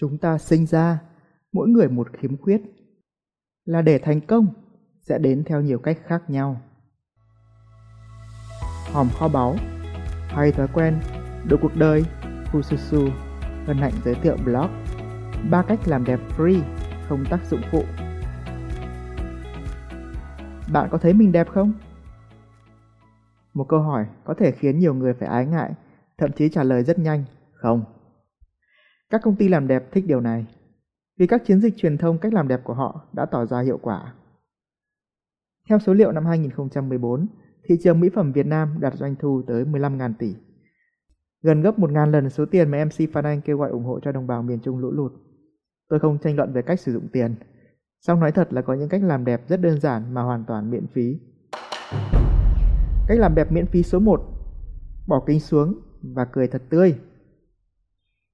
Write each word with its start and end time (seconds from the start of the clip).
Chúng 0.00 0.18
ta 0.18 0.38
sinh 0.38 0.66
ra, 0.66 0.98
mỗi 1.52 1.68
người 1.68 1.88
một 1.88 2.08
khiếm 2.12 2.36
khuyết. 2.36 2.62
Là 3.64 3.82
để 3.82 3.98
thành 3.98 4.20
công, 4.20 4.46
sẽ 5.00 5.18
đến 5.18 5.44
theo 5.46 5.60
nhiều 5.60 5.78
cách 5.78 5.98
khác 6.06 6.30
nhau. 6.30 6.60
Hòm 8.92 9.08
kho 9.18 9.28
báu 9.28 9.56
hay 10.28 10.52
thói 10.52 10.68
quen, 10.74 11.00
đổi 11.48 11.58
cuộc 11.62 11.76
đời, 11.76 12.04
Fususu 12.52 13.10
hân 13.66 13.76
hạnh 13.76 13.92
giới 14.04 14.14
thiệu 14.14 14.36
blog 14.44 14.70
ba 15.50 15.62
cách 15.62 15.80
làm 15.86 16.04
đẹp 16.04 16.20
free, 16.36 16.62
không 17.08 17.24
tác 17.30 17.46
dụng 17.46 17.62
phụ. 17.72 17.82
Bạn 20.72 20.88
có 20.90 20.98
thấy 20.98 21.12
mình 21.12 21.32
đẹp 21.32 21.48
không? 21.48 21.72
Một 23.54 23.68
câu 23.68 23.80
hỏi 23.80 24.06
có 24.24 24.34
thể 24.34 24.52
khiến 24.52 24.78
nhiều 24.78 24.94
người 24.94 25.14
phải 25.14 25.28
ái 25.28 25.46
ngại, 25.46 25.74
thậm 26.18 26.32
chí 26.32 26.48
trả 26.48 26.62
lời 26.62 26.82
rất 26.82 26.98
nhanh, 26.98 27.24
không. 27.52 27.99
Các 29.10 29.22
công 29.24 29.36
ty 29.36 29.48
làm 29.48 29.68
đẹp 29.68 29.92
thích 29.92 30.04
điều 30.06 30.20
này, 30.20 30.46
vì 31.18 31.26
các 31.26 31.42
chiến 31.44 31.60
dịch 31.60 31.76
truyền 31.76 31.98
thông 31.98 32.18
cách 32.18 32.32
làm 32.32 32.48
đẹp 32.48 32.60
của 32.64 32.74
họ 32.74 33.06
đã 33.12 33.26
tỏ 33.26 33.46
ra 33.46 33.60
hiệu 33.60 33.78
quả. 33.82 34.14
Theo 35.68 35.78
số 35.78 35.94
liệu 35.94 36.12
năm 36.12 36.26
2014, 36.26 37.26
thị 37.64 37.78
trường 37.82 38.00
mỹ 38.00 38.08
phẩm 38.14 38.32
Việt 38.32 38.46
Nam 38.46 38.76
đạt 38.80 38.94
doanh 38.94 39.14
thu 39.16 39.42
tới 39.46 39.64
15.000 39.64 40.12
tỷ, 40.18 40.34
gần 41.42 41.62
gấp 41.62 41.78
1.000 41.78 42.10
lần 42.10 42.30
số 42.30 42.46
tiền 42.46 42.70
mà 42.70 42.84
MC 42.84 43.12
Phan 43.12 43.24
Anh 43.24 43.40
kêu 43.40 43.58
gọi 43.58 43.70
ủng 43.70 43.84
hộ 43.84 44.00
cho 44.00 44.12
đồng 44.12 44.26
bào 44.26 44.42
miền 44.42 44.58
Trung 44.60 44.78
lũ 44.78 44.90
lụt. 44.90 45.12
Tôi 45.88 46.00
không 46.00 46.18
tranh 46.18 46.36
luận 46.36 46.52
về 46.52 46.62
cách 46.62 46.80
sử 46.80 46.92
dụng 46.92 47.08
tiền, 47.12 47.34
song 48.00 48.20
nói 48.20 48.32
thật 48.32 48.52
là 48.52 48.62
có 48.62 48.74
những 48.74 48.88
cách 48.88 49.02
làm 49.02 49.24
đẹp 49.24 49.48
rất 49.48 49.60
đơn 49.60 49.80
giản 49.80 50.14
mà 50.14 50.22
hoàn 50.22 50.44
toàn 50.44 50.70
miễn 50.70 50.86
phí. 50.86 51.20
Cách 53.08 53.18
làm 53.18 53.34
đẹp 53.34 53.52
miễn 53.52 53.66
phí 53.66 53.82
số 53.82 53.98
1 53.98 54.22
Bỏ 55.06 55.22
kính 55.26 55.40
xuống 55.40 55.74
và 56.02 56.24
cười 56.24 56.48
thật 56.48 56.62
tươi 56.70 56.98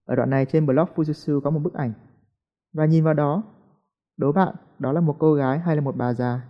ở 0.06 0.14
đoạn 0.14 0.30
này 0.30 0.46
trên 0.46 0.66
blog 0.66 0.88
Fujitsu 0.94 1.40
có 1.40 1.50
một 1.50 1.58
bức 1.58 1.74
ảnh. 1.74 1.92
Và 2.72 2.86
nhìn 2.86 3.04
vào 3.04 3.14
đó 3.14 3.42
Đố 4.16 4.32
bạn 4.32 4.54
đó 4.78 4.92
là 4.92 5.00
một 5.00 5.16
cô 5.18 5.34
gái 5.34 5.58
hay 5.58 5.76
là 5.76 5.82
một 5.82 5.96
bà 5.96 6.12
già? 6.12 6.48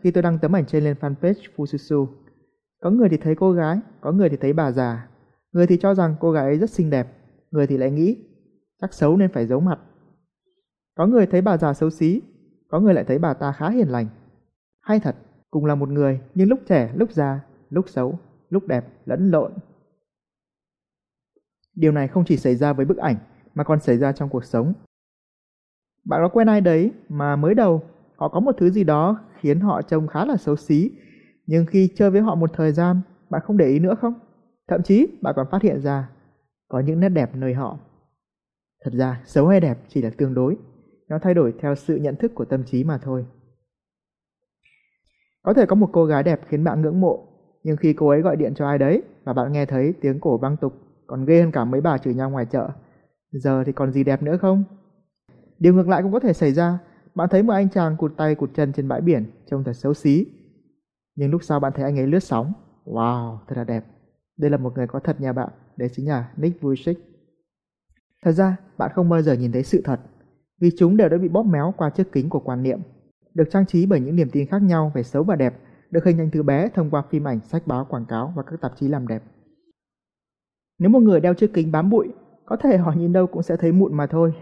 Khi 0.00 0.10
tôi 0.10 0.22
đăng 0.22 0.38
tấm 0.38 0.56
ảnh 0.56 0.66
trên 0.66 0.84
lên 0.84 0.96
fanpage 1.00 1.42
Fujitsu 1.56 2.06
Có 2.80 2.90
người 2.90 3.08
thì 3.08 3.16
thấy 3.16 3.34
cô 3.34 3.52
gái 3.52 3.80
Có 4.00 4.12
người 4.12 4.28
thì 4.28 4.36
thấy 4.36 4.52
bà 4.52 4.72
già. 4.72 5.08
Người 5.52 5.66
thì 5.66 5.76
cho 5.76 5.94
rằng 5.94 6.14
cô 6.20 6.32
gái 6.32 6.44
ấy 6.44 6.58
rất 6.58 6.70
xinh 6.70 6.90
đẹp 6.90 7.16
Người 7.50 7.66
thì 7.66 7.76
lại 7.76 7.90
nghĩ 7.90 8.16
Chắc 8.80 8.94
xấu 8.94 9.16
nên 9.16 9.32
phải 9.32 9.46
giấu 9.46 9.60
mặt. 9.60 9.78
Có 10.94 11.06
người 11.06 11.26
thấy 11.26 11.40
bà 11.40 11.56
già 11.56 11.74
xấu 11.74 11.90
xí 11.90 12.22
Có 12.68 12.80
người 12.80 12.94
lại 12.94 13.04
thấy 13.04 13.18
bà 13.18 13.34
ta 13.34 13.52
khá 13.52 13.70
hiền 13.70 13.88
lành. 13.88 14.06
Hay 14.80 15.00
thật 15.00 15.16
cùng 15.50 15.64
là 15.64 15.74
một 15.74 15.88
người 15.88 16.20
nhưng 16.34 16.48
lúc 16.48 16.60
trẻ, 16.66 16.92
lúc 16.94 17.12
già, 17.12 17.40
lúc 17.70 17.88
xấu, 17.88 18.18
lúc 18.50 18.66
đẹp 18.66 18.86
lẫn 19.06 19.30
lộn. 19.30 19.52
Điều 21.78 21.92
này 21.92 22.08
không 22.08 22.24
chỉ 22.24 22.36
xảy 22.36 22.56
ra 22.56 22.72
với 22.72 22.86
bức 22.86 22.96
ảnh 22.96 23.16
mà 23.54 23.64
còn 23.64 23.80
xảy 23.80 23.98
ra 23.98 24.12
trong 24.12 24.28
cuộc 24.28 24.44
sống. 24.44 24.72
Bạn 26.04 26.20
có 26.22 26.28
quen 26.28 26.48
ai 26.48 26.60
đấy 26.60 26.92
mà 27.08 27.36
mới 27.36 27.54
đầu 27.54 27.82
họ 28.16 28.28
có 28.28 28.40
một 28.40 28.54
thứ 28.58 28.70
gì 28.70 28.84
đó 28.84 29.20
khiến 29.40 29.60
họ 29.60 29.82
trông 29.82 30.06
khá 30.06 30.24
là 30.24 30.36
xấu 30.36 30.56
xí, 30.56 30.90
nhưng 31.46 31.66
khi 31.66 31.88
chơi 31.96 32.10
với 32.10 32.20
họ 32.20 32.34
một 32.34 32.50
thời 32.52 32.72
gian, 32.72 33.00
bạn 33.30 33.42
không 33.44 33.56
để 33.56 33.66
ý 33.66 33.78
nữa 33.78 33.94
không? 34.00 34.14
Thậm 34.68 34.82
chí 34.82 35.06
bạn 35.22 35.34
còn 35.36 35.46
phát 35.50 35.62
hiện 35.62 35.80
ra 35.80 36.08
có 36.68 36.80
những 36.80 37.00
nét 37.00 37.08
đẹp 37.08 37.30
nơi 37.34 37.54
họ. 37.54 37.78
Thật 38.84 38.90
ra, 38.94 39.22
xấu 39.24 39.46
hay 39.46 39.60
đẹp 39.60 39.78
chỉ 39.88 40.02
là 40.02 40.10
tương 40.10 40.34
đối, 40.34 40.56
nó 41.08 41.18
thay 41.22 41.34
đổi 41.34 41.54
theo 41.60 41.74
sự 41.74 41.96
nhận 41.96 42.16
thức 42.16 42.34
của 42.34 42.44
tâm 42.44 42.64
trí 42.64 42.84
mà 42.84 42.98
thôi. 42.98 43.26
Có 45.42 45.54
thể 45.54 45.66
có 45.66 45.76
một 45.76 45.90
cô 45.92 46.04
gái 46.04 46.22
đẹp 46.22 46.40
khiến 46.48 46.64
bạn 46.64 46.82
ngưỡng 46.82 47.00
mộ, 47.00 47.26
nhưng 47.62 47.76
khi 47.76 47.92
cô 47.92 48.08
ấy 48.08 48.20
gọi 48.20 48.36
điện 48.36 48.54
cho 48.56 48.66
ai 48.66 48.78
đấy 48.78 49.02
và 49.24 49.32
bạn 49.32 49.52
nghe 49.52 49.66
thấy 49.66 49.94
tiếng 50.00 50.20
cổ 50.20 50.38
băng 50.38 50.56
tục 50.56 50.87
còn 51.08 51.24
ghê 51.24 51.42
hơn 51.42 51.52
cả 51.52 51.64
mấy 51.64 51.80
bà 51.80 51.98
chửi 51.98 52.14
nhau 52.14 52.30
ngoài 52.30 52.46
chợ. 52.46 52.68
Giờ 53.32 53.64
thì 53.64 53.72
còn 53.72 53.92
gì 53.92 54.04
đẹp 54.04 54.22
nữa 54.22 54.36
không? 54.36 54.64
Điều 55.58 55.74
ngược 55.74 55.88
lại 55.88 56.02
cũng 56.02 56.12
có 56.12 56.20
thể 56.20 56.32
xảy 56.32 56.52
ra. 56.52 56.78
Bạn 57.14 57.28
thấy 57.30 57.42
một 57.42 57.52
anh 57.52 57.68
chàng 57.68 57.96
cụt 57.96 58.12
tay 58.16 58.34
cụt 58.34 58.50
chân 58.54 58.72
trên 58.72 58.88
bãi 58.88 59.00
biển, 59.00 59.24
trông 59.50 59.64
thật 59.64 59.72
xấu 59.72 59.94
xí. 59.94 60.26
Nhưng 61.16 61.30
lúc 61.30 61.42
sau 61.44 61.60
bạn 61.60 61.72
thấy 61.74 61.84
anh 61.84 61.98
ấy 61.98 62.06
lướt 62.06 62.20
sóng. 62.20 62.52
Wow, 62.84 63.38
thật 63.48 63.56
là 63.56 63.64
đẹp. 63.64 63.84
Đây 64.36 64.50
là 64.50 64.56
một 64.56 64.72
người 64.76 64.86
có 64.86 64.98
thật 64.98 65.20
nhà 65.20 65.32
bạn. 65.32 65.48
Đấy 65.76 65.88
chính 65.92 66.08
là 66.08 66.30
Nick 66.36 66.62
Vujicic. 66.62 66.94
Thật 68.24 68.32
ra, 68.32 68.56
bạn 68.78 68.90
không 68.94 69.08
bao 69.08 69.22
giờ 69.22 69.32
nhìn 69.32 69.52
thấy 69.52 69.62
sự 69.62 69.82
thật, 69.84 70.00
vì 70.60 70.70
chúng 70.78 70.96
đều 70.96 71.08
đã 71.08 71.18
bị 71.18 71.28
bóp 71.28 71.42
méo 71.42 71.74
qua 71.76 71.90
chiếc 71.90 72.12
kính 72.12 72.28
của 72.28 72.40
quan 72.40 72.62
niệm 72.62 72.80
được 73.38 73.48
trang 73.50 73.66
trí 73.66 73.86
bởi 73.86 74.00
những 74.00 74.16
niềm 74.16 74.30
tin 74.30 74.46
khác 74.46 74.62
nhau 74.62 74.92
về 74.94 75.02
xấu 75.02 75.22
và 75.22 75.36
đẹp, 75.36 75.54
được 75.90 76.04
hình 76.04 76.16
thành 76.16 76.30
từ 76.32 76.42
bé 76.42 76.68
thông 76.74 76.90
qua 76.90 77.02
phim 77.10 77.28
ảnh, 77.28 77.40
sách 77.40 77.66
báo, 77.66 77.84
quảng 77.84 78.06
cáo 78.06 78.32
và 78.36 78.42
các 78.42 78.60
tạp 78.60 78.72
chí 78.76 78.88
làm 78.88 79.08
đẹp. 79.08 79.22
Nếu 80.78 80.90
một 80.90 81.00
người 81.00 81.20
đeo 81.20 81.34
chiếc 81.34 81.54
kính 81.54 81.72
bám 81.72 81.90
bụi, 81.90 82.08
có 82.46 82.56
thể 82.56 82.78
họ 82.78 82.92
nhìn 82.92 83.12
đâu 83.12 83.26
cũng 83.26 83.42
sẽ 83.42 83.56
thấy 83.56 83.72
mụn 83.72 83.94
mà 83.94 84.06
thôi. 84.06 84.34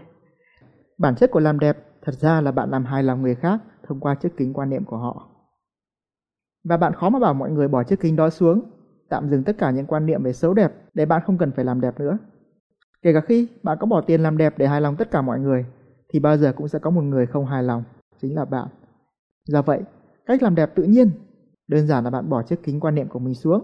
Bản 0.97 1.15
chất 1.15 1.31
của 1.31 1.39
làm 1.39 1.59
đẹp 1.59 1.77
thật 2.01 2.11
ra 2.11 2.41
là 2.41 2.51
bạn 2.51 2.69
làm 2.69 2.85
hài 2.85 3.03
lòng 3.03 3.21
người 3.21 3.35
khác 3.35 3.59
thông 3.87 3.99
qua 3.99 4.15
chiếc 4.15 4.37
kính 4.37 4.53
quan 4.53 4.69
niệm 4.69 4.85
của 4.85 4.97
họ. 4.97 5.29
Và 6.63 6.77
bạn 6.77 6.93
khó 6.93 7.09
mà 7.09 7.19
bảo 7.19 7.33
mọi 7.33 7.51
người 7.51 7.67
bỏ 7.67 7.83
chiếc 7.83 7.99
kính 7.99 8.15
đó 8.15 8.29
xuống, 8.29 8.61
tạm 9.09 9.29
dừng 9.29 9.43
tất 9.43 9.57
cả 9.57 9.71
những 9.71 9.85
quan 9.85 10.05
niệm 10.05 10.23
về 10.23 10.33
xấu 10.33 10.53
đẹp 10.53 10.73
để 10.93 11.05
bạn 11.05 11.21
không 11.25 11.37
cần 11.37 11.51
phải 11.51 11.65
làm 11.65 11.81
đẹp 11.81 11.99
nữa. 11.99 12.17
Kể 13.01 13.13
cả 13.13 13.21
khi 13.21 13.47
bạn 13.63 13.77
có 13.81 13.87
bỏ 13.87 14.01
tiền 14.01 14.23
làm 14.23 14.37
đẹp 14.37 14.53
để 14.57 14.67
hài 14.67 14.81
lòng 14.81 14.95
tất 14.95 15.11
cả 15.11 15.21
mọi 15.21 15.39
người, 15.39 15.65
thì 16.09 16.19
bao 16.19 16.37
giờ 16.37 16.53
cũng 16.55 16.67
sẽ 16.67 16.79
có 16.79 16.89
một 16.89 17.01
người 17.01 17.25
không 17.25 17.45
hài 17.45 17.63
lòng, 17.63 17.83
chính 18.21 18.35
là 18.35 18.45
bạn. 18.45 18.67
Do 19.47 19.61
vậy, 19.61 19.81
cách 20.25 20.43
làm 20.43 20.55
đẹp 20.55 20.75
tự 20.75 20.83
nhiên 20.83 21.11
đơn 21.67 21.87
giản 21.87 22.03
là 22.03 22.09
bạn 22.09 22.29
bỏ 22.29 22.43
chiếc 22.43 22.63
kính 22.63 22.79
quan 22.79 22.95
niệm 22.95 23.07
của 23.07 23.19
mình 23.19 23.35
xuống 23.35 23.63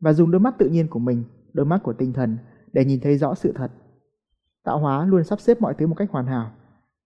và 0.00 0.12
dùng 0.12 0.30
đôi 0.30 0.40
mắt 0.40 0.54
tự 0.58 0.68
nhiên 0.68 0.88
của 0.88 0.98
mình, 0.98 1.24
đôi 1.54 1.66
mắt 1.66 1.80
của 1.82 1.92
tinh 1.92 2.12
thần 2.12 2.38
để 2.72 2.84
nhìn 2.84 3.00
thấy 3.00 3.18
rõ 3.18 3.34
sự 3.34 3.52
thật. 3.56 3.70
Tạo 4.64 4.78
hóa 4.78 5.06
luôn 5.06 5.24
sắp 5.24 5.40
xếp 5.40 5.60
mọi 5.60 5.74
thứ 5.74 5.86
một 5.86 5.94
cách 5.94 6.10
hoàn 6.10 6.26
hảo. 6.26 6.50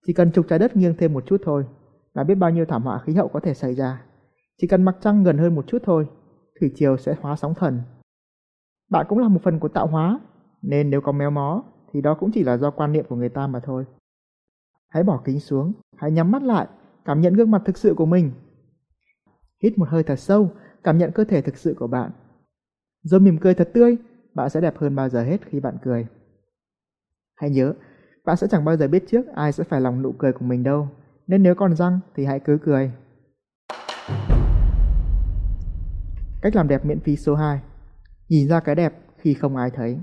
Chỉ 0.06 0.12
cần 0.12 0.32
trục 0.32 0.48
trái 0.48 0.58
đất 0.58 0.76
nghiêng 0.76 0.96
thêm 0.96 1.12
một 1.12 1.26
chút 1.26 1.40
thôi 1.44 1.66
là 2.14 2.24
biết 2.24 2.34
bao 2.34 2.50
nhiêu 2.50 2.64
thảm 2.64 2.82
họa 2.82 2.98
khí 2.98 3.14
hậu 3.14 3.28
có 3.28 3.40
thể 3.40 3.54
xảy 3.54 3.74
ra. 3.74 4.02
Chỉ 4.56 4.66
cần 4.66 4.82
mặt 4.82 4.96
trăng 5.00 5.24
gần 5.24 5.38
hơn 5.38 5.54
một 5.54 5.66
chút 5.66 5.82
thôi, 5.84 6.08
thủy 6.60 6.72
triều 6.74 6.96
sẽ 6.96 7.14
hóa 7.20 7.36
sóng 7.36 7.54
thần. 7.54 7.82
Bạn 8.90 9.06
cũng 9.08 9.18
là 9.18 9.28
một 9.28 9.40
phần 9.42 9.58
của 9.58 9.68
tạo 9.68 9.86
hóa, 9.86 10.20
nên 10.62 10.90
nếu 10.90 11.00
có 11.00 11.12
méo 11.12 11.30
mó 11.30 11.64
thì 11.92 12.00
đó 12.00 12.14
cũng 12.14 12.30
chỉ 12.32 12.44
là 12.44 12.56
do 12.56 12.70
quan 12.70 12.92
niệm 12.92 13.04
của 13.08 13.16
người 13.16 13.28
ta 13.28 13.46
mà 13.46 13.60
thôi. 13.60 13.84
Hãy 14.88 15.02
bỏ 15.02 15.22
kính 15.24 15.40
xuống, 15.40 15.72
hãy 15.96 16.10
nhắm 16.10 16.30
mắt 16.30 16.42
lại 16.42 16.66
cảm 17.04 17.20
nhận 17.20 17.34
gương 17.34 17.50
mặt 17.50 17.62
thực 17.64 17.78
sự 17.78 17.94
của 17.94 18.06
mình. 18.06 18.32
Hít 19.62 19.78
một 19.78 19.88
hơi 19.88 20.02
thật 20.02 20.16
sâu, 20.16 20.50
cảm 20.84 20.98
nhận 20.98 21.12
cơ 21.12 21.24
thể 21.24 21.42
thực 21.42 21.56
sự 21.56 21.74
của 21.78 21.86
bạn. 21.86 22.10
Rồi 23.02 23.20
mỉm 23.20 23.38
cười 23.38 23.54
thật 23.54 23.70
tươi, 23.74 23.96
bạn 24.38 24.50
sẽ 24.50 24.60
đẹp 24.60 24.78
hơn 24.78 24.94
bao 24.96 25.08
giờ 25.08 25.22
hết 25.22 25.36
khi 25.46 25.60
bạn 25.60 25.76
cười. 25.82 26.06
Hãy 27.36 27.50
nhớ, 27.50 27.72
bạn 28.24 28.36
sẽ 28.36 28.46
chẳng 28.50 28.64
bao 28.64 28.76
giờ 28.76 28.88
biết 28.88 29.04
trước 29.08 29.26
ai 29.34 29.52
sẽ 29.52 29.64
phải 29.64 29.80
lòng 29.80 30.02
nụ 30.02 30.12
cười 30.18 30.32
của 30.32 30.44
mình 30.44 30.62
đâu, 30.62 30.88
nên 31.26 31.42
nếu 31.42 31.54
còn 31.54 31.76
răng 31.76 32.00
thì 32.14 32.24
hãy 32.24 32.40
cứ 32.40 32.58
cười. 32.62 32.92
Cách 36.42 36.56
làm 36.56 36.68
đẹp 36.68 36.84
miễn 36.84 37.00
phí 37.00 37.16
số 37.16 37.34
2 37.34 37.60
Nhìn 38.28 38.48
ra 38.48 38.60
cái 38.60 38.74
đẹp 38.74 38.94
khi 39.16 39.34
không 39.34 39.56
ai 39.56 39.70
thấy 39.70 39.98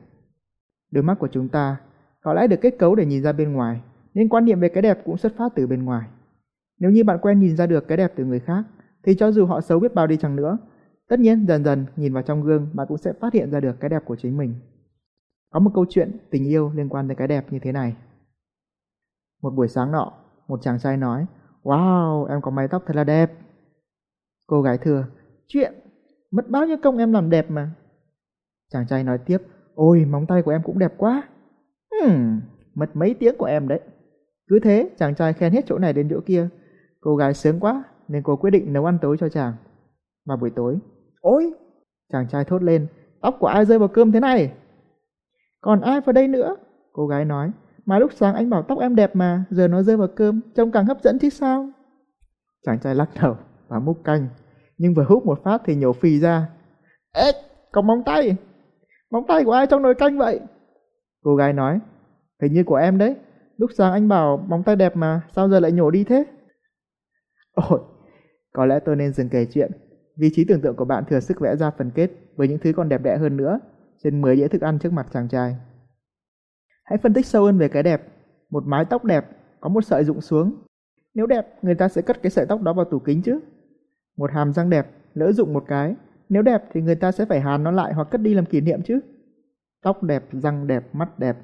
Đôi 0.91 1.03
mắt 1.03 1.19
của 1.19 1.27
chúng 1.31 1.49
ta 1.49 1.77
có 2.21 2.33
lẽ 2.33 2.47
được 2.47 2.61
kết 2.61 2.75
cấu 2.79 2.95
để 2.95 3.05
nhìn 3.05 3.23
ra 3.23 3.31
bên 3.31 3.53
ngoài, 3.53 3.81
nên 4.13 4.29
quan 4.29 4.45
niệm 4.45 4.59
về 4.59 4.69
cái 4.69 4.81
đẹp 4.81 4.99
cũng 5.05 5.17
xuất 5.17 5.33
phát 5.37 5.51
từ 5.55 5.67
bên 5.67 5.83
ngoài. 5.83 6.07
Nếu 6.79 6.91
như 6.91 7.03
bạn 7.03 7.19
quen 7.21 7.39
nhìn 7.39 7.55
ra 7.55 7.65
được 7.65 7.87
cái 7.87 7.97
đẹp 7.97 8.13
từ 8.15 8.25
người 8.25 8.39
khác, 8.39 8.63
thì 9.03 9.15
cho 9.15 9.31
dù 9.31 9.45
họ 9.45 9.61
xấu 9.61 9.79
biết 9.79 9.93
bao 9.93 10.07
đi 10.07 10.17
chăng 10.17 10.35
nữa, 10.35 10.57
tất 11.09 11.19
nhiên 11.19 11.45
dần 11.47 11.63
dần 11.63 11.85
nhìn 11.95 12.13
vào 12.13 12.23
trong 12.23 12.43
gương 12.43 12.69
bạn 12.73 12.87
cũng 12.87 12.97
sẽ 12.97 13.13
phát 13.13 13.33
hiện 13.33 13.51
ra 13.51 13.59
được 13.59 13.75
cái 13.79 13.89
đẹp 13.89 14.05
của 14.05 14.15
chính 14.15 14.37
mình. 14.37 14.55
Có 15.49 15.59
một 15.59 15.71
câu 15.73 15.85
chuyện 15.89 16.17
tình 16.29 16.45
yêu 16.45 16.71
liên 16.75 16.89
quan 16.89 17.07
tới 17.07 17.15
cái 17.15 17.27
đẹp 17.27 17.53
như 17.53 17.59
thế 17.59 17.71
này. 17.71 17.95
Một 19.41 19.49
buổi 19.49 19.67
sáng 19.67 19.91
nọ, 19.91 20.13
một 20.47 20.59
chàng 20.61 20.79
trai 20.79 20.97
nói, 20.97 21.25
Wow, 21.63 22.25
em 22.25 22.41
có 22.41 22.51
mái 22.51 22.67
tóc 22.67 22.83
thật 22.85 22.95
là 22.95 23.03
đẹp. 23.03 23.31
Cô 24.47 24.61
gái 24.61 24.77
thừa, 24.77 25.05
chuyện, 25.47 25.73
mất 26.31 26.49
bao 26.49 26.65
nhiêu 26.65 26.77
công 26.83 26.97
em 26.97 27.13
làm 27.13 27.29
đẹp 27.29 27.51
mà. 27.51 27.71
Chàng 28.71 28.87
trai 28.87 29.03
nói 29.03 29.17
tiếp, 29.17 29.37
ôi 29.75 30.05
móng 30.05 30.25
tay 30.27 30.41
của 30.41 30.51
em 30.51 30.61
cũng 30.63 30.79
đẹp 30.79 30.93
quá. 30.97 31.23
Hmm, 32.01 32.41
mất 32.75 32.95
mấy 32.95 33.15
tiếng 33.19 33.37
của 33.37 33.45
em 33.45 33.67
đấy. 33.67 33.81
Cứ 34.47 34.59
thế, 34.63 34.89
chàng 34.97 35.15
trai 35.15 35.33
khen 35.33 35.53
hết 35.53 35.65
chỗ 35.67 35.77
này 35.77 35.93
đến 35.93 36.07
chỗ 36.09 36.19
kia, 36.25 36.49
Cô 37.05 37.15
gái 37.15 37.33
sướng 37.33 37.59
quá 37.59 37.83
nên 38.07 38.23
cô 38.23 38.35
quyết 38.35 38.49
định 38.49 38.73
nấu 38.73 38.85
ăn 38.85 38.97
tối 39.01 39.17
cho 39.19 39.29
chàng. 39.29 39.53
Vào 40.25 40.37
buổi 40.37 40.49
tối, 40.49 40.77
ôi! 41.25 41.53
Chàng 42.11 42.27
trai 42.27 42.45
thốt 42.45 42.63
lên, 42.63 42.87
tóc 43.21 43.35
của 43.39 43.47
ai 43.47 43.65
rơi 43.65 43.79
vào 43.79 43.87
cơm 43.87 44.11
thế 44.11 44.19
này? 44.19 44.53
Còn 45.61 45.81
ai 45.81 46.01
vào 46.01 46.13
đây 46.13 46.27
nữa? 46.27 46.55
Cô 46.93 47.07
gái 47.07 47.25
nói, 47.25 47.51
mà 47.85 47.99
lúc 47.99 48.11
sáng 48.13 48.35
anh 48.35 48.49
bảo 48.49 48.63
tóc 48.63 48.79
em 48.79 48.95
đẹp 48.95 49.15
mà, 49.15 49.43
giờ 49.49 49.67
nó 49.67 49.81
rơi 49.81 49.97
vào 49.97 50.07
cơm, 50.15 50.41
trông 50.55 50.71
càng 50.71 50.85
hấp 50.85 51.01
dẫn 51.03 51.19
chứ 51.19 51.29
sao? 51.29 51.69
Chàng 52.65 52.79
trai 52.79 52.95
lắc 52.95 53.09
đầu 53.21 53.37
và 53.67 53.79
múc 53.79 54.03
canh, 54.03 54.27
nhưng 54.77 54.93
vừa 54.93 55.03
hút 55.03 55.25
một 55.25 55.43
phát 55.43 55.61
thì 55.65 55.75
nhổ 55.75 55.93
phì 55.93 56.19
ra. 56.19 56.49
Ê, 57.13 57.31
còn 57.71 57.87
móng 57.87 58.03
tay! 58.05 58.35
Móng 59.11 59.23
tay 59.27 59.43
của 59.43 59.51
ai 59.51 59.67
trong 59.67 59.81
nồi 59.81 59.95
canh 59.95 60.17
vậy? 60.17 60.39
Cô 61.23 61.35
gái 61.35 61.53
nói, 61.53 61.79
hình 62.41 62.53
như 62.53 62.63
của 62.63 62.75
em 62.75 62.97
đấy. 62.97 63.15
Lúc 63.57 63.69
sáng 63.77 63.93
anh 63.93 64.07
bảo 64.07 64.37
móng 64.47 64.63
tay 64.63 64.75
đẹp 64.75 64.95
mà, 64.95 65.21
sao 65.35 65.49
giờ 65.49 65.59
lại 65.59 65.71
nhổ 65.71 65.91
đi 65.91 66.03
thế? 66.03 66.23
Ôi, 67.53 67.79
có 68.53 68.65
lẽ 68.65 68.79
tôi 68.85 68.95
nên 68.95 69.13
dừng 69.13 69.29
kể 69.29 69.45
chuyện, 69.51 69.71
vị 70.17 70.29
trí 70.33 70.45
tưởng 70.45 70.61
tượng 70.61 70.75
của 70.75 70.85
bạn 70.85 71.03
thừa 71.09 71.19
sức 71.19 71.39
vẽ 71.39 71.55
ra 71.55 71.71
phần 71.71 71.91
kết 71.91 72.11
với 72.35 72.47
những 72.47 72.59
thứ 72.59 72.73
còn 72.73 72.89
đẹp 72.89 73.01
đẽ 73.03 73.17
hơn 73.17 73.37
nữa 73.37 73.59
trên 74.03 74.21
10 74.21 74.35
đĩa 74.35 74.47
thức 74.47 74.61
ăn 74.61 74.79
trước 74.79 74.93
mặt 74.93 75.07
chàng 75.13 75.27
trai. 75.27 75.55
Hãy 76.83 76.97
phân 76.97 77.13
tích 77.13 77.25
sâu 77.25 77.45
hơn 77.45 77.57
về 77.57 77.67
cái 77.67 77.83
đẹp, 77.83 78.07
một 78.49 78.63
mái 78.65 78.85
tóc 78.85 79.03
đẹp 79.03 79.25
có 79.59 79.69
một 79.69 79.81
sợi 79.81 80.03
rụng 80.03 80.21
xuống. 80.21 80.55
Nếu 81.13 81.25
đẹp, 81.25 81.47
người 81.61 81.75
ta 81.75 81.87
sẽ 81.87 82.01
cất 82.01 82.21
cái 82.21 82.29
sợi 82.29 82.45
tóc 82.45 82.61
đó 82.61 82.73
vào 82.73 82.85
tủ 82.85 82.99
kính 82.99 83.21
chứ. 83.21 83.39
Một 84.17 84.31
hàm 84.31 84.53
răng 84.53 84.69
đẹp, 84.69 84.91
lỡ 85.13 85.31
rụng 85.31 85.53
một 85.53 85.63
cái, 85.67 85.95
nếu 86.29 86.41
đẹp 86.41 86.63
thì 86.71 86.81
người 86.81 86.95
ta 86.95 87.11
sẽ 87.11 87.25
phải 87.25 87.41
hàn 87.41 87.63
nó 87.63 87.71
lại 87.71 87.93
hoặc 87.93 88.07
cất 88.11 88.21
đi 88.21 88.33
làm 88.33 88.45
kỷ 88.45 88.61
niệm 88.61 88.81
chứ. 88.81 88.99
Tóc 89.83 90.03
đẹp, 90.03 90.23
răng 90.31 90.67
đẹp, 90.67 90.95
mắt 90.95 91.19
đẹp, 91.19 91.37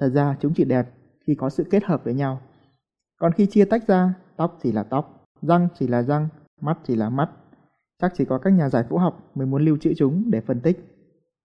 thật 0.00 0.08
ra 0.08 0.36
chúng 0.40 0.52
chỉ 0.54 0.64
đẹp 0.64 0.86
khi 1.26 1.34
có 1.34 1.50
sự 1.50 1.64
kết 1.70 1.84
hợp 1.84 2.04
với 2.04 2.14
nhau. 2.14 2.40
Còn 3.18 3.32
khi 3.32 3.46
chia 3.46 3.64
tách 3.64 3.86
ra, 3.86 4.14
tóc 4.36 4.58
chỉ 4.62 4.72
là 4.72 4.82
tóc, 4.82 5.24
răng 5.42 5.68
chỉ 5.74 5.88
là 5.88 6.02
răng, 6.02 6.28
mắt 6.60 6.78
chỉ 6.84 6.96
là 6.96 7.08
mắt. 7.08 7.30
Chắc 8.02 8.12
chỉ 8.14 8.24
có 8.24 8.38
các 8.38 8.50
nhà 8.50 8.68
giải 8.68 8.84
phẫu 8.90 8.98
học 8.98 9.30
mới 9.34 9.46
muốn 9.46 9.64
lưu 9.64 9.76
trữ 9.76 9.94
chúng 9.96 10.30
để 10.30 10.40
phân 10.40 10.60
tích. 10.60 10.78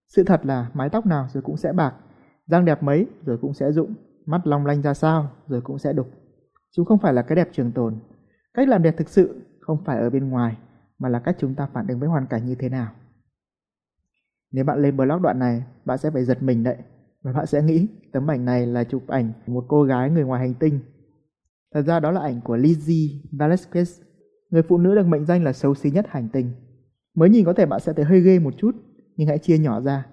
Sự 0.08 0.24
thật 0.24 0.46
là 0.46 0.72
mái 0.74 0.90
tóc 0.90 1.06
nào 1.06 1.28
rồi 1.34 1.44
cũng 1.44 1.58
sẽ 1.58 1.74
bạc, 1.74 1.96
răng 2.46 2.66
đẹp 2.66 2.84
mấy 2.84 3.08
rồi 3.26 3.38
cũng 3.38 3.54
sẽ 3.54 3.72
rụng, 3.72 3.94
mắt 4.26 4.48
long 4.48 4.66
lanh 4.66 4.82
ra 4.82 4.94
sao 4.94 5.32
rồi 5.48 5.62
cũng 5.62 5.80
sẽ 5.80 5.94
đục. 5.94 6.08
Chúng 6.72 6.86
không 6.86 7.00
phải 7.00 7.14
là 7.14 7.22
cái 7.22 7.36
đẹp 7.36 7.50
trường 7.52 7.72
tồn. 7.72 8.00
Cách 8.54 8.68
làm 8.68 8.84
đẹp 8.84 8.96
thực 8.98 9.10
sự 9.10 9.42
không 9.60 9.84
phải 9.86 10.00
ở 10.00 10.10
bên 10.10 10.30
ngoài 10.30 10.58
mà 11.00 11.10
là 11.10 11.20
cách 11.20 11.36
chúng 11.40 11.56
ta 11.56 11.68
phản 11.74 11.88
ứng 11.88 12.00
với 12.00 12.10
hoàn 12.10 12.28
cảnh 12.28 12.46
như 12.46 12.56
thế 12.56 12.70
nào. 12.70 12.92
Nếu 14.52 14.66
bạn 14.66 14.82
lên 14.82 14.98
blog 14.98 15.22
đoạn 15.22 15.40
này, 15.40 15.64
bạn 15.86 15.98
sẽ 15.98 16.12
phải 16.12 16.26
giật 16.26 16.44
mình 16.44 16.64
đấy. 16.64 16.78
Và 17.24 17.34
bạn 17.34 17.46
sẽ 17.46 17.62
nghĩ 17.62 17.88
tấm 18.14 18.32
ảnh 18.32 18.46
này 18.46 18.66
là 18.66 18.84
chụp 18.84 19.08
ảnh 19.08 19.32
của 19.46 19.54
một 19.54 19.66
cô 19.68 19.84
gái 19.84 20.10
người 20.10 20.24
ngoài 20.24 20.42
hành 20.42 20.54
tinh. 20.54 20.80
Thật 21.74 21.82
ra 21.82 22.00
đó 22.00 22.12
là 22.12 22.22
ảnh 22.22 22.42
của 22.44 22.58
Lizzie 22.58 23.22
Velasquez, 23.32 24.02
người 24.52 24.64
phụ 24.64 24.78
nữ 24.78 24.96
được 24.96 25.08
mệnh 25.08 25.26
danh 25.26 25.44
là 25.44 25.54
xấu 25.54 25.76
xí 25.76 25.92
nhất 25.92 26.06
hành 26.10 26.30
tinh. 26.34 26.52
Mới 27.16 27.30
nhìn 27.30 27.46
có 27.46 27.54
thể 27.54 27.66
bạn 27.66 27.80
sẽ 27.80 27.94
thấy 27.94 28.06
hơi 28.06 28.22
ghê 28.22 28.40
một 28.40 28.54
chút, 28.58 28.76
nhưng 29.16 29.28
hãy 29.28 29.38
chia 29.38 29.58
nhỏ 29.58 29.82
ra. 29.82 30.06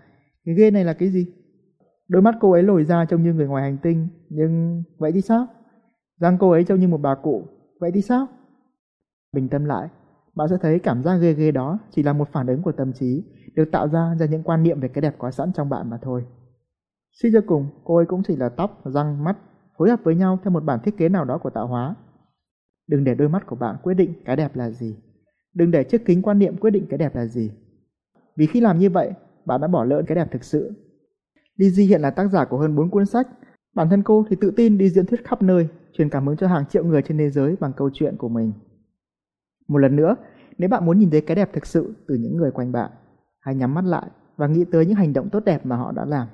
Cái 0.45 0.55
ghê 0.55 0.71
này 0.71 0.85
là 0.85 0.93
cái 0.93 1.09
gì? 1.09 1.27
Đôi 2.09 2.23
mắt 2.23 2.35
cô 2.41 2.53
ấy 2.53 2.63
lồi 2.63 2.85
ra 2.85 3.05
trông 3.05 3.23
như 3.23 3.33
người 3.33 3.47
ngoài 3.47 3.63
hành 3.63 3.79
tinh, 3.83 4.09
nhưng 4.29 4.83
vậy 4.99 5.13
thì 5.13 5.21
sao? 5.21 5.47
Răng 6.21 6.39
cô 6.41 6.51
ấy 6.51 6.65
trông 6.65 6.81
như 6.81 6.89
một 6.89 7.01
bà 7.03 7.15
cụ, 7.15 7.45
vậy 7.81 7.91
thì 7.95 8.03
sao? 8.03 8.27
Bình 9.33 9.49
tâm 9.49 9.65
lại, 9.65 9.89
bạn 10.35 10.49
sẽ 10.49 10.57
thấy 10.63 10.79
cảm 10.79 11.03
giác 11.03 11.17
ghê 11.17 11.33
ghê 11.33 11.51
đó 11.51 11.79
chỉ 11.91 12.03
là 12.03 12.13
một 12.13 12.29
phản 12.33 12.47
ứng 12.47 12.63
của 12.63 12.73
tâm 12.73 12.93
trí, 12.93 13.25
được 13.55 13.69
tạo 13.73 13.89
ra 13.89 14.15
do 14.19 14.27
những 14.27 14.43
quan 14.43 14.63
niệm 14.63 14.81
về 14.81 14.89
cái 14.89 15.03
đẹp 15.03 15.15
có 15.19 15.31
sẵn 15.31 15.53
trong 15.53 15.69
bạn 15.69 15.91
mà 15.91 15.99
thôi. 16.03 16.25
Suy 17.13 17.31
cho 17.33 17.41
cùng, 17.47 17.67
cô 17.85 17.97
ấy 17.97 18.07
cũng 18.07 18.23
chỉ 18.23 18.37
là 18.37 18.49
tóc, 18.49 18.81
răng, 18.85 19.25
mắt 19.25 19.37
phối 19.79 19.91
hợp 19.91 20.01
với 20.03 20.15
nhau 20.15 20.39
theo 20.43 20.51
một 20.51 20.65
bản 20.65 20.81
thiết 20.85 20.97
kế 20.97 21.09
nào 21.09 21.25
đó 21.25 21.39
của 21.39 21.51
tạo 21.51 21.67
hóa. 21.67 21.95
Đừng 22.89 23.05
để 23.05 23.15
đôi 23.15 23.29
mắt 23.29 23.47
của 23.47 23.57
bạn 23.57 23.77
quyết 23.83 23.95
định 23.95 24.15
cái 24.25 24.37
đẹp 24.37 24.57
là 24.57 24.71
gì. 24.71 24.97
Đừng 25.55 25.71
để 25.71 25.85
chiếc 25.85 26.05
kính 26.05 26.23
quan 26.23 26.39
niệm 26.39 26.57
quyết 26.57 26.71
định 26.71 26.87
cái 26.91 26.99
đẹp 26.99 27.17
là 27.17 27.27
gì. 27.27 27.51
Vì 28.37 28.47
khi 28.47 28.61
làm 28.61 28.79
như 28.79 28.91
vậy, 28.91 29.13
bạn 29.45 29.61
đã 29.61 29.69
bỏ 29.69 29.85
lỡ 29.85 30.03
cái 30.07 30.17
đẹp 30.17 30.33
thực 30.33 30.45
sự. 30.45 30.73
Lizzy 31.59 31.89
hiện 31.89 32.01
là 32.01 32.11
tác 32.11 32.29
giả 32.29 32.45
của 32.45 32.59
hơn 32.59 32.77
4 32.77 32.91
cuốn 32.91 33.07
sách. 33.07 33.29
Bản 33.75 33.89
thân 33.91 34.03
cô 34.03 34.27
thì 34.31 34.37
tự 34.41 34.51
tin 34.57 34.79
đi 34.79 34.91
diễn 34.91 35.07
thuyết 35.07 35.25
khắp 35.25 35.43
nơi, 35.43 35.69
truyền 35.93 36.09
cảm 36.09 36.27
hứng 36.27 36.37
cho 36.37 36.47
hàng 36.47 36.67
triệu 36.67 36.85
người 36.85 37.03
trên 37.03 37.19
thế 37.19 37.31
giới 37.31 37.57
bằng 37.61 37.73
câu 37.77 37.91
chuyện 37.93 38.17
của 38.17 38.29
mình. 38.29 38.53
Một 39.69 39.79
lần 39.79 39.97
nữa, 39.97 40.17
nếu 40.59 40.69
bạn 40.69 40.87
muốn 40.87 40.99
nhìn 40.99 41.11
thấy 41.11 41.21
cái 41.21 41.35
đẹp 41.35 41.51
thực 41.53 41.67
sự 41.67 41.95
từ 42.09 42.15
những 42.15 42.37
người 42.37 42.51
quanh 42.51 42.73
bạn, 42.73 42.91
hãy 43.41 43.55
nhắm 43.55 43.75
mắt 43.75 43.85
lại 43.85 44.11
và 44.37 44.47
nghĩ 44.47 44.65
tới 44.73 44.87
những 44.87 44.97
hành 44.97 45.13
động 45.13 45.29
tốt 45.31 45.45
đẹp 45.45 45.67
mà 45.67 45.77
họ 45.77 45.93
đã 45.93 46.05
làm. 46.05 46.29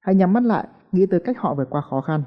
Hãy 0.00 0.14
nhắm 0.14 0.32
mắt 0.32 0.42
lại, 0.42 0.68
nghĩ 0.92 1.06
tới 1.06 1.20
cách 1.20 1.38
họ 1.38 1.54
vượt 1.54 1.70
qua 1.70 1.80
khó 1.80 2.00
khăn. 2.00 2.22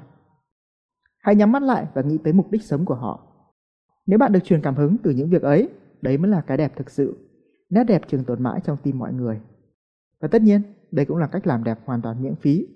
Hãy 1.18 1.34
nhắm 1.34 1.52
mắt 1.52 1.62
lại 1.62 1.86
và 1.94 2.02
nghĩ 2.02 2.18
tới 2.24 2.32
mục 2.32 2.50
đích 2.50 2.62
sống 2.62 2.84
của 2.84 2.94
họ. 2.94 3.31
Nếu 4.06 4.18
bạn 4.18 4.32
được 4.32 4.44
truyền 4.44 4.62
cảm 4.62 4.74
hứng 4.74 4.96
từ 5.02 5.10
những 5.10 5.30
việc 5.30 5.42
ấy, 5.42 5.68
đấy 6.02 6.18
mới 6.18 6.30
là 6.30 6.40
cái 6.40 6.56
đẹp 6.56 6.72
thực 6.76 6.90
sự. 6.90 7.16
Nét 7.70 7.84
đẹp 7.84 8.02
trường 8.08 8.24
tồn 8.24 8.42
mãi 8.42 8.60
trong 8.64 8.76
tim 8.82 8.98
mọi 8.98 9.12
người. 9.12 9.40
Và 10.20 10.28
tất 10.28 10.42
nhiên, 10.42 10.62
đây 10.90 11.06
cũng 11.06 11.16
là 11.16 11.26
cách 11.26 11.46
làm 11.46 11.64
đẹp 11.64 11.78
hoàn 11.84 12.02
toàn 12.02 12.22
miễn 12.22 12.34
phí. 12.36 12.66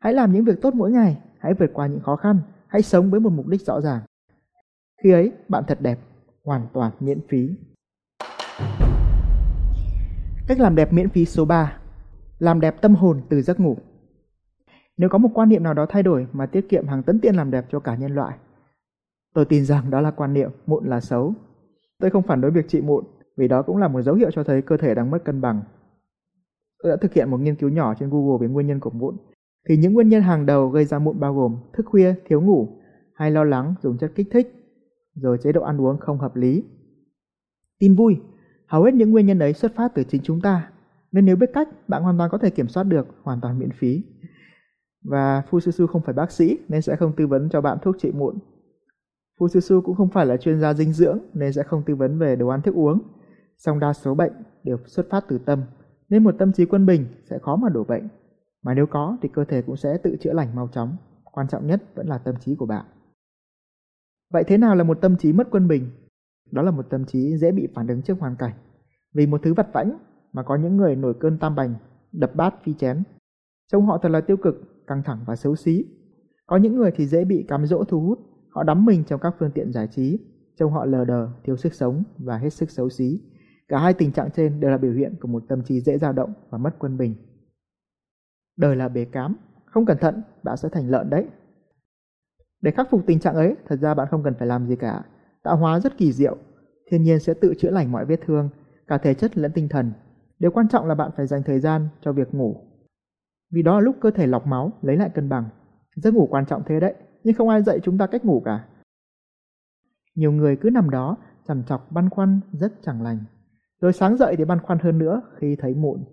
Hãy 0.00 0.12
làm 0.12 0.32
những 0.32 0.44
việc 0.44 0.62
tốt 0.62 0.74
mỗi 0.74 0.90
ngày, 0.90 1.18
hãy 1.38 1.54
vượt 1.54 1.70
qua 1.74 1.86
những 1.86 2.00
khó 2.00 2.16
khăn, 2.16 2.40
hãy 2.66 2.82
sống 2.82 3.10
với 3.10 3.20
một 3.20 3.30
mục 3.30 3.46
đích 3.46 3.60
rõ 3.60 3.80
ràng. 3.80 4.00
Khi 5.02 5.12
ấy, 5.12 5.32
bạn 5.48 5.64
thật 5.68 5.80
đẹp, 5.80 5.98
hoàn 6.44 6.66
toàn 6.72 6.92
miễn 7.00 7.20
phí. 7.28 7.50
Cách 10.48 10.60
làm 10.60 10.74
đẹp 10.74 10.92
miễn 10.92 11.08
phí 11.08 11.24
số 11.24 11.44
3 11.44 11.78
Làm 12.38 12.60
đẹp 12.60 12.80
tâm 12.80 12.94
hồn 12.94 13.22
từ 13.28 13.42
giấc 13.42 13.60
ngủ 13.60 13.76
Nếu 14.96 15.08
có 15.08 15.18
một 15.18 15.28
quan 15.34 15.48
niệm 15.48 15.62
nào 15.62 15.74
đó 15.74 15.86
thay 15.88 16.02
đổi 16.02 16.26
mà 16.32 16.46
tiết 16.46 16.68
kiệm 16.68 16.86
hàng 16.86 17.02
tấn 17.02 17.20
tiền 17.20 17.34
làm 17.34 17.50
đẹp 17.50 17.64
cho 17.70 17.80
cả 17.80 17.96
nhân 17.96 18.14
loại 18.14 18.38
Tôi 19.36 19.44
tin 19.44 19.64
rằng 19.64 19.90
đó 19.90 20.00
là 20.00 20.10
quan 20.10 20.32
niệm 20.32 20.50
mụn 20.66 20.86
là 20.86 21.00
xấu 21.00 21.34
Tôi 21.98 22.10
không 22.10 22.22
phản 22.22 22.40
đối 22.40 22.50
việc 22.50 22.68
trị 22.68 22.80
mụn 22.80 23.04
vì 23.36 23.48
đó 23.48 23.62
cũng 23.62 23.76
là 23.76 23.88
một 23.88 24.02
dấu 24.02 24.14
hiệu 24.14 24.30
cho 24.30 24.44
thấy 24.44 24.62
cơ 24.62 24.76
thể 24.76 24.94
đang 24.94 25.10
mất 25.10 25.24
cân 25.24 25.40
bằng. 25.40 25.62
Tôi 26.82 26.92
đã 26.92 26.96
thực 26.96 27.12
hiện 27.12 27.30
một 27.30 27.40
nghiên 27.40 27.56
cứu 27.56 27.70
nhỏ 27.70 27.94
trên 27.94 28.10
Google 28.10 28.46
về 28.46 28.52
nguyên 28.52 28.66
nhân 28.66 28.80
của 28.80 28.90
mụn. 28.90 29.16
Thì 29.68 29.76
những 29.76 29.92
nguyên 29.92 30.08
nhân 30.08 30.22
hàng 30.22 30.46
đầu 30.46 30.68
gây 30.68 30.84
ra 30.84 30.98
mụn 30.98 31.20
bao 31.20 31.34
gồm 31.34 31.56
thức 31.72 31.86
khuya, 31.86 32.14
thiếu 32.24 32.40
ngủ, 32.40 32.68
hay 33.14 33.30
lo 33.30 33.44
lắng 33.44 33.74
dùng 33.82 33.98
chất 33.98 34.12
kích 34.14 34.28
thích, 34.30 34.54
rồi 35.14 35.38
chế 35.42 35.52
độ 35.52 35.62
ăn 35.62 35.80
uống 35.80 35.98
không 35.98 36.18
hợp 36.18 36.36
lý. 36.36 36.64
Tin 37.78 37.94
vui, 37.94 38.20
hầu 38.66 38.82
hết 38.82 38.94
những 38.94 39.10
nguyên 39.10 39.26
nhân 39.26 39.38
ấy 39.38 39.52
xuất 39.52 39.74
phát 39.74 39.94
từ 39.94 40.04
chính 40.04 40.22
chúng 40.22 40.40
ta, 40.40 40.70
nên 41.12 41.24
nếu 41.24 41.36
biết 41.36 41.50
cách, 41.54 41.68
bạn 41.88 42.02
hoàn 42.02 42.18
toàn 42.18 42.30
có 42.30 42.38
thể 42.38 42.50
kiểm 42.50 42.68
soát 42.68 42.84
được 42.84 43.06
hoàn 43.22 43.40
toàn 43.40 43.58
miễn 43.58 43.70
phí. 43.70 44.02
Và 45.04 45.42
Fususu 45.50 45.86
không 45.86 46.02
phải 46.02 46.14
bác 46.14 46.30
sĩ 46.30 46.58
nên 46.68 46.82
sẽ 46.82 46.96
không 46.96 47.12
tư 47.16 47.26
vấn 47.26 47.48
cho 47.48 47.60
bạn 47.60 47.78
thuốc 47.82 47.96
trị 47.98 48.12
mụn. 48.12 48.38
Fususu 49.38 49.80
cũng 49.80 49.96
không 49.96 50.10
phải 50.10 50.26
là 50.26 50.36
chuyên 50.36 50.60
gia 50.60 50.74
dinh 50.74 50.92
dưỡng 50.92 51.18
nên 51.34 51.52
sẽ 51.52 51.62
không 51.62 51.82
tư 51.86 51.94
vấn 51.94 52.18
về 52.18 52.36
đồ 52.36 52.48
ăn 52.48 52.62
thức 52.62 52.74
uống. 52.74 53.02
Song 53.56 53.78
đa 53.78 53.92
số 53.92 54.14
bệnh 54.14 54.32
đều 54.64 54.78
xuất 54.86 55.06
phát 55.10 55.24
từ 55.28 55.38
tâm, 55.38 55.62
nên 56.08 56.24
một 56.24 56.34
tâm 56.38 56.52
trí 56.52 56.64
quân 56.64 56.86
bình 56.86 57.06
sẽ 57.30 57.38
khó 57.38 57.56
mà 57.56 57.68
đổ 57.68 57.84
bệnh. 57.84 58.08
Mà 58.62 58.74
nếu 58.74 58.86
có 58.86 59.16
thì 59.22 59.28
cơ 59.32 59.44
thể 59.44 59.62
cũng 59.62 59.76
sẽ 59.76 59.98
tự 59.98 60.16
chữa 60.20 60.32
lành 60.32 60.56
mau 60.56 60.68
chóng. 60.72 60.96
Quan 61.24 61.48
trọng 61.48 61.66
nhất 61.66 61.82
vẫn 61.94 62.06
là 62.06 62.18
tâm 62.18 62.34
trí 62.40 62.54
của 62.54 62.66
bạn. 62.66 62.84
Vậy 64.32 64.44
thế 64.46 64.58
nào 64.58 64.76
là 64.76 64.84
một 64.84 64.98
tâm 65.00 65.16
trí 65.16 65.32
mất 65.32 65.48
quân 65.50 65.68
bình? 65.68 65.90
Đó 66.50 66.62
là 66.62 66.70
một 66.70 66.86
tâm 66.90 67.04
trí 67.04 67.36
dễ 67.36 67.52
bị 67.52 67.68
phản 67.74 67.86
ứng 67.86 68.02
trước 68.02 68.20
hoàn 68.20 68.36
cảnh. 68.36 68.52
Vì 69.14 69.26
một 69.26 69.40
thứ 69.44 69.54
vặt 69.54 69.66
vãnh 69.72 69.98
mà 70.32 70.42
có 70.42 70.56
những 70.56 70.76
người 70.76 70.96
nổi 70.96 71.14
cơn 71.20 71.38
tam 71.38 71.54
bành, 71.54 71.74
đập 72.12 72.34
bát 72.34 72.54
phi 72.64 72.74
chén. 72.74 73.02
Trông 73.72 73.86
họ 73.86 73.98
thật 73.98 74.08
là 74.08 74.20
tiêu 74.20 74.36
cực, 74.36 74.86
căng 74.86 75.02
thẳng 75.02 75.18
và 75.26 75.36
xấu 75.36 75.56
xí. 75.56 75.84
Có 76.46 76.56
những 76.56 76.76
người 76.76 76.90
thì 76.96 77.06
dễ 77.06 77.24
bị 77.24 77.44
cám 77.48 77.66
dỗ 77.66 77.84
thu 77.84 78.00
hút, 78.00 78.18
họ 78.56 78.62
đắm 78.62 78.84
mình 78.84 79.04
trong 79.04 79.20
các 79.20 79.34
phương 79.38 79.50
tiện 79.50 79.72
giải 79.72 79.88
trí, 79.90 80.18
trông 80.58 80.72
họ 80.72 80.84
lờ 80.84 81.04
đờ, 81.04 81.28
thiếu 81.44 81.56
sức 81.56 81.74
sống 81.74 82.02
và 82.18 82.38
hết 82.38 82.50
sức 82.50 82.70
xấu 82.70 82.88
xí. 82.88 83.20
Cả 83.68 83.78
hai 83.78 83.94
tình 83.94 84.12
trạng 84.12 84.30
trên 84.30 84.60
đều 84.60 84.70
là 84.70 84.78
biểu 84.78 84.92
hiện 84.92 85.14
của 85.20 85.28
một 85.28 85.42
tâm 85.48 85.62
trí 85.64 85.80
dễ 85.80 85.98
dao 85.98 86.12
động 86.12 86.32
và 86.50 86.58
mất 86.58 86.70
quân 86.78 86.96
bình. 86.96 87.14
Đời 88.56 88.76
là 88.76 88.88
bế 88.88 89.04
cám, 89.04 89.36
không 89.66 89.86
cẩn 89.86 89.98
thận 89.98 90.22
bạn 90.42 90.56
sẽ 90.56 90.68
thành 90.68 90.90
lợn 90.90 91.10
đấy. 91.10 91.26
Để 92.60 92.70
khắc 92.70 92.90
phục 92.90 93.06
tình 93.06 93.20
trạng 93.20 93.34
ấy, 93.34 93.56
thật 93.68 93.76
ra 93.80 93.94
bạn 93.94 94.08
không 94.10 94.22
cần 94.22 94.34
phải 94.38 94.46
làm 94.48 94.66
gì 94.66 94.76
cả. 94.76 95.04
Tạo 95.42 95.56
hóa 95.56 95.80
rất 95.80 95.98
kỳ 95.98 96.12
diệu, 96.12 96.36
thiên 96.90 97.02
nhiên 97.02 97.20
sẽ 97.20 97.34
tự 97.34 97.54
chữa 97.58 97.70
lành 97.70 97.92
mọi 97.92 98.04
vết 98.04 98.20
thương, 98.26 98.48
cả 98.86 98.98
thể 98.98 99.14
chất 99.14 99.38
lẫn 99.38 99.52
tinh 99.52 99.68
thần. 99.68 99.92
Điều 100.38 100.50
quan 100.50 100.68
trọng 100.68 100.86
là 100.86 100.94
bạn 100.94 101.10
phải 101.16 101.26
dành 101.26 101.42
thời 101.42 101.60
gian 101.60 101.88
cho 102.00 102.12
việc 102.12 102.34
ngủ. 102.34 102.56
Vì 103.52 103.62
đó 103.62 103.74
là 103.74 103.80
lúc 103.80 103.96
cơ 104.00 104.10
thể 104.10 104.26
lọc 104.26 104.46
máu, 104.46 104.72
lấy 104.82 104.96
lại 104.96 105.10
cân 105.14 105.28
bằng. 105.28 105.48
Giấc 105.96 106.14
ngủ 106.14 106.28
quan 106.30 106.46
trọng 106.46 106.62
thế 106.66 106.80
đấy, 106.80 106.94
nhưng 107.26 107.34
không 107.34 107.48
ai 107.48 107.62
dạy 107.62 107.80
chúng 107.82 107.98
ta 107.98 108.06
cách 108.06 108.24
ngủ 108.24 108.42
cả. 108.44 108.64
Nhiều 110.14 110.32
người 110.32 110.56
cứ 110.56 110.70
nằm 110.70 110.90
đó, 110.90 111.16
chằn 111.48 111.62
chọc 111.64 111.92
băn 111.92 112.10
khoăn 112.10 112.40
rất 112.52 112.72
chẳng 112.82 113.02
lành. 113.02 113.18
Rồi 113.80 113.92
sáng 113.92 114.16
dậy 114.16 114.34
thì 114.38 114.44
băn 114.44 114.60
khoăn 114.60 114.78
hơn 114.78 114.98
nữa 114.98 115.22
khi 115.36 115.56
thấy 115.56 115.74
mụn. 115.74 116.04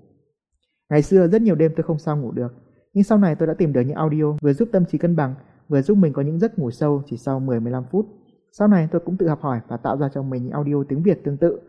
Ngày 0.90 1.02
xưa 1.02 1.28
rất 1.28 1.42
nhiều 1.42 1.56
đêm 1.56 1.72
tôi 1.76 1.84
không 1.84 2.00
sao 2.00 2.18
ngủ 2.18 2.32
được, 2.32 2.54
nhưng 2.94 3.04
sau 3.04 3.18
này 3.18 3.36
tôi 3.36 3.48
đã 3.48 3.54
tìm 3.54 3.74
được 3.74 3.82
những 3.82 3.96
audio 3.96 4.38
vừa 4.42 4.54
giúp 4.54 4.70
tâm 4.72 4.86
trí 4.86 4.98
cân 4.98 5.16
bằng, 5.16 5.36
vừa 5.68 5.82
giúp 5.82 5.98
mình 5.98 6.14
có 6.14 6.22
những 6.22 6.40
giấc 6.40 6.60
ngủ 6.60 6.72
sâu 6.72 7.04
chỉ 7.06 7.18
sau 7.18 7.40
10-15 7.40 7.84
phút. 7.92 8.06
Sau 8.52 8.68
này 8.68 8.88
tôi 8.92 9.02
cũng 9.06 9.18
tự 9.18 9.28
học 9.28 9.42
hỏi 9.42 9.60
và 9.68 9.78
tạo 9.78 9.98
ra 9.98 10.10
cho 10.14 10.24
mình 10.24 10.44
những 10.44 10.54
audio 10.54 10.84
tiếng 10.90 11.04
Việt 11.04 11.22
tương 11.24 11.38
tự. 11.38 11.60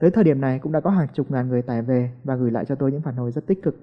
Tới 0.00 0.10
thời 0.10 0.24
điểm 0.24 0.40
này 0.40 0.58
cũng 0.58 0.72
đã 0.72 0.80
có 0.80 0.90
hàng 0.90 1.08
chục 1.14 1.30
ngàn 1.30 1.48
người 1.48 1.62
tải 1.62 1.82
về 1.82 2.12
và 2.24 2.36
gửi 2.36 2.50
lại 2.50 2.64
cho 2.68 2.74
tôi 2.74 2.92
những 2.92 3.02
phản 3.02 3.16
hồi 3.16 3.32
rất 3.32 3.46
tích 3.46 3.62
cực. 3.62 3.76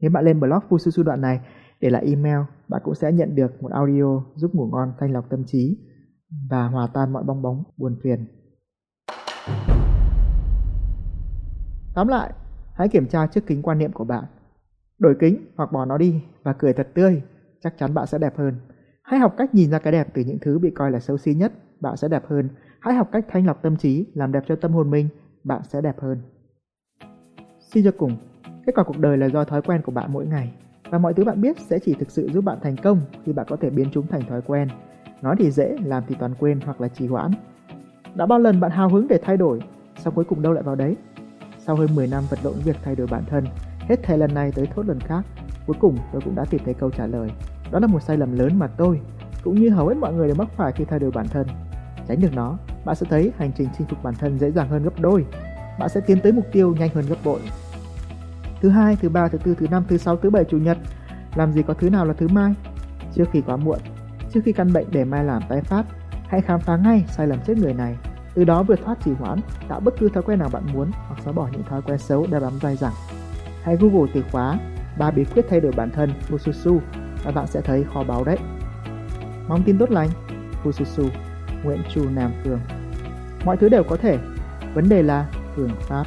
Nếu 0.00 0.10
bạn 0.10 0.24
lên 0.24 0.40
blog 0.40 0.62
Fususu 0.68 1.02
đoạn 1.02 1.20
này, 1.20 1.40
để 1.80 1.90
lại 1.90 2.04
email, 2.04 2.38
bạn 2.68 2.80
cũng 2.84 2.94
sẽ 2.94 3.12
nhận 3.12 3.34
được 3.34 3.62
một 3.62 3.72
audio 3.72 4.22
giúp 4.34 4.54
ngủ 4.54 4.66
ngon 4.66 4.92
thanh 4.98 5.12
lọc 5.12 5.30
tâm 5.30 5.44
trí 5.44 5.78
và 6.50 6.68
hòa 6.68 6.86
tan 6.86 7.12
mọi 7.12 7.22
bong 7.24 7.42
bóng 7.42 7.64
buồn 7.76 7.96
phiền. 8.02 8.26
Tóm 11.94 12.08
lại, 12.08 12.32
hãy 12.74 12.88
kiểm 12.88 13.06
tra 13.06 13.26
chiếc 13.26 13.46
kính 13.46 13.62
quan 13.62 13.78
niệm 13.78 13.92
của 13.92 14.04
bạn. 14.04 14.24
Đổi 14.98 15.16
kính 15.20 15.46
hoặc 15.56 15.72
bỏ 15.72 15.84
nó 15.84 15.98
đi 15.98 16.22
và 16.42 16.52
cười 16.52 16.72
thật 16.72 16.88
tươi, 16.94 17.22
chắc 17.60 17.74
chắn 17.78 17.94
bạn 17.94 18.06
sẽ 18.06 18.18
đẹp 18.18 18.36
hơn. 18.36 18.54
Hãy 19.02 19.20
học 19.20 19.34
cách 19.36 19.54
nhìn 19.54 19.70
ra 19.70 19.78
cái 19.78 19.92
đẹp 19.92 20.08
từ 20.14 20.22
những 20.22 20.38
thứ 20.40 20.58
bị 20.58 20.70
coi 20.70 20.90
là 20.90 21.00
xấu 21.00 21.18
xí 21.18 21.34
nhất, 21.34 21.52
bạn 21.80 21.96
sẽ 21.96 22.08
đẹp 22.08 22.22
hơn. 22.26 22.48
Hãy 22.80 22.94
học 22.94 23.08
cách 23.12 23.26
thanh 23.28 23.46
lọc 23.46 23.62
tâm 23.62 23.76
trí, 23.76 24.06
làm 24.14 24.32
đẹp 24.32 24.42
cho 24.46 24.56
tâm 24.56 24.72
hồn 24.72 24.90
mình, 24.90 25.08
bạn 25.44 25.62
sẽ 25.64 25.80
đẹp 25.80 26.00
hơn. 26.00 26.22
Xin 27.60 27.84
cho 27.84 27.92
cùng, 27.98 28.16
kết 28.66 28.72
quả 28.74 28.84
cuộc 28.84 28.98
đời 28.98 29.16
là 29.16 29.26
do 29.26 29.44
thói 29.44 29.62
quen 29.62 29.82
của 29.82 29.92
bạn 29.92 30.12
mỗi 30.12 30.26
ngày. 30.26 30.52
Và 30.90 30.98
mọi 30.98 31.14
thứ 31.14 31.24
bạn 31.24 31.40
biết 31.40 31.60
sẽ 31.60 31.78
chỉ 31.78 31.94
thực 31.94 32.10
sự 32.10 32.28
giúp 32.32 32.44
bạn 32.44 32.58
thành 32.62 32.76
công 32.76 33.00
khi 33.24 33.32
bạn 33.32 33.46
có 33.48 33.56
thể 33.56 33.70
biến 33.70 33.88
chúng 33.92 34.06
thành 34.06 34.22
thói 34.28 34.42
quen. 34.42 34.68
Nói 35.22 35.36
thì 35.38 35.50
dễ, 35.50 35.76
làm 35.84 36.02
thì 36.08 36.14
toàn 36.18 36.34
quên 36.38 36.60
hoặc 36.60 36.80
là 36.80 36.88
trì 36.88 37.06
hoãn. 37.06 37.30
Đã 38.14 38.26
bao 38.26 38.38
lần 38.38 38.60
bạn 38.60 38.70
hào 38.70 38.88
hứng 38.88 39.08
để 39.08 39.18
thay 39.22 39.36
đổi, 39.36 39.60
sao 39.98 40.12
cuối 40.12 40.24
cùng 40.24 40.42
đâu 40.42 40.52
lại 40.52 40.62
vào 40.62 40.74
đấy? 40.74 40.96
Sau 41.58 41.76
hơn 41.76 41.94
10 41.94 42.06
năm 42.06 42.24
vật 42.30 42.38
lộn 42.42 42.54
việc 42.64 42.76
thay 42.84 42.96
đổi 42.96 43.06
bản 43.06 43.22
thân, 43.26 43.44
hết 43.80 44.02
thề 44.02 44.16
lần 44.16 44.34
này 44.34 44.52
tới 44.54 44.66
thốt 44.74 44.86
lần 44.86 45.00
khác, 45.00 45.22
cuối 45.66 45.76
cùng 45.80 45.96
tôi 46.12 46.22
cũng 46.24 46.34
đã 46.34 46.44
tìm 46.50 46.60
thấy 46.64 46.74
câu 46.74 46.90
trả 46.90 47.06
lời. 47.06 47.30
Đó 47.72 47.78
là 47.78 47.86
một 47.86 48.02
sai 48.02 48.16
lầm 48.16 48.38
lớn 48.38 48.58
mà 48.58 48.66
tôi, 48.66 49.00
cũng 49.44 49.54
như 49.54 49.70
hầu 49.70 49.88
hết 49.88 49.94
mọi 49.94 50.14
người 50.14 50.26
đều 50.26 50.36
mắc 50.36 50.48
phải 50.56 50.72
khi 50.72 50.84
thay 50.84 50.98
đổi 50.98 51.10
bản 51.10 51.26
thân. 51.28 51.46
Tránh 52.08 52.20
được 52.20 52.34
nó, 52.34 52.58
bạn 52.84 52.96
sẽ 52.96 53.06
thấy 53.10 53.32
hành 53.36 53.50
trình 53.56 53.68
chinh 53.78 53.86
phục 53.86 54.02
bản 54.02 54.14
thân 54.14 54.38
dễ 54.38 54.50
dàng 54.50 54.68
hơn 54.68 54.82
gấp 54.82 55.00
đôi. 55.00 55.26
Bạn 55.78 55.88
sẽ 55.88 56.00
tiến 56.00 56.18
tới 56.22 56.32
mục 56.32 56.44
tiêu 56.52 56.74
nhanh 56.78 56.90
hơn 56.94 57.04
gấp 57.08 57.16
bội. 57.24 57.40
Thứ 58.60 58.68
hai, 58.68 58.96
thứ 58.96 59.08
ba, 59.08 59.28
thứ 59.28 59.38
tư, 59.38 59.54
thứ 59.58 59.66
năm, 59.70 59.84
thứ 59.88 59.96
sáu, 59.96 60.16
thứ 60.16 60.30
bảy, 60.30 60.44
chủ 60.44 60.58
nhật. 60.58 60.78
Làm 61.34 61.52
gì 61.52 61.62
có 61.62 61.74
thứ 61.74 61.90
nào 61.90 62.04
là 62.04 62.12
thứ 62.12 62.28
mai? 62.28 62.54
Trước 63.14 63.24
khi 63.32 63.40
quá 63.40 63.56
muộn, 63.56 63.78
trước 64.32 64.40
khi 64.44 64.52
căn 64.52 64.72
bệnh 64.72 64.86
để 64.90 65.04
mai 65.04 65.24
làm 65.24 65.42
tái 65.48 65.62
phát, 65.62 65.84
hãy 66.28 66.40
khám 66.40 66.60
phá 66.60 66.76
ngay 66.76 67.04
sai 67.08 67.26
lầm 67.26 67.38
chết 67.46 67.58
người 67.58 67.74
này. 67.74 67.96
Từ 68.34 68.44
đó 68.44 68.62
vượt 68.62 68.80
thoát 68.84 68.98
trì 69.04 69.10
hoãn, 69.12 69.38
tạo 69.68 69.80
bất 69.80 69.94
cứ 69.98 70.08
thói 70.08 70.22
quen 70.22 70.38
nào 70.38 70.48
bạn 70.52 70.62
muốn 70.72 70.90
hoặc 70.92 71.20
xóa 71.24 71.32
bỏ 71.32 71.48
những 71.52 71.62
thói 71.62 71.82
quen 71.82 71.98
xấu 71.98 72.26
đã 72.30 72.40
bám 72.40 72.52
dai 72.62 72.76
dẳng. 72.76 72.92
Hãy 73.62 73.76
Google 73.76 74.10
từ 74.14 74.22
khóa 74.32 74.58
ba 74.98 75.10
bí 75.10 75.24
quyết 75.24 75.46
thay 75.50 75.60
đổi 75.60 75.72
bản 75.76 75.90
thân 75.90 76.10
Fususu 76.28 76.78
và 77.24 77.30
bạn 77.30 77.46
sẽ 77.46 77.60
thấy 77.60 77.84
kho 77.94 78.04
báu 78.04 78.24
đấy. 78.24 78.38
Mong 79.48 79.62
tin 79.62 79.78
tốt 79.78 79.90
lành, 79.90 80.08
Fususu, 80.64 81.08
Nguyễn 81.64 81.82
Chu 81.94 82.10
Nam 82.10 82.32
Phương. 82.44 82.60
Mọi 83.44 83.56
thứ 83.56 83.68
đều 83.68 83.84
có 83.84 83.96
thể, 83.96 84.18
vấn 84.74 84.88
đề 84.88 85.02
là 85.02 85.26
phương 85.54 85.70
pháp. 85.80 86.04